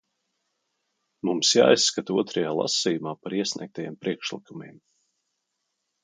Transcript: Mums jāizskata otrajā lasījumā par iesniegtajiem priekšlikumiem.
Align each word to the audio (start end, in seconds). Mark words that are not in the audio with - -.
Mums 1.27 1.51
jāizskata 1.57 2.15
otrajā 2.21 2.53
lasījumā 2.59 3.13
par 3.25 3.35
iesniegtajiem 3.41 3.99
priekšlikumiem. 4.05 4.81